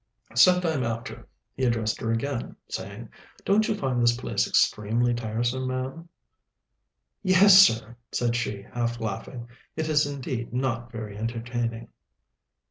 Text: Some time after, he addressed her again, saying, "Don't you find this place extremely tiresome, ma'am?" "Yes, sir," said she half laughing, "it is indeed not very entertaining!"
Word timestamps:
Some 0.33 0.61
time 0.61 0.83
after, 0.83 1.27
he 1.55 1.63
addressed 1.63 2.01
her 2.01 2.11
again, 2.11 2.55
saying, 2.69 3.09
"Don't 3.45 3.67
you 3.67 3.75
find 3.75 4.01
this 4.01 4.17
place 4.17 4.47
extremely 4.47 5.13
tiresome, 5.13 5.67
ma'am?" 5.67 6.09
"Yes, 7.21 7.59
sir," 7.59 7.95
said 8.11 8.35
she 8.35 8.63
half 8.73 8.99
laughing, 8.99 9.47
"it 9.75 9.87
is 9.89 10.07
indeed 10.07 10.53
not 10.53 10.91
very 10.91 11.15
entertaining!" 11.15 11.89